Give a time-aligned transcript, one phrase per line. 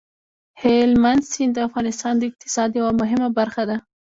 [0.61, 3.77] هلمند سیند د افغانستان د اقتصاد یوه مهمه برخه ده.